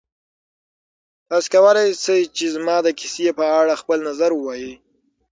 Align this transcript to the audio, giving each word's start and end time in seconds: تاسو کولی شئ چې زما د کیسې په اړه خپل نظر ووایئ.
تاسو 1.29 1.47
کولی 1.53 1.87
شئ 2.03 2.21
چې 2.35 2.45
زما 2.55 2.75
د 2.83 2.87
کیسې 2.99 3.29
په 3.39 3.45
اړه 3.59 3.79
خپل 3.81 3.97
نظر 4.09 4.31
ووایئ. 4.35 4.69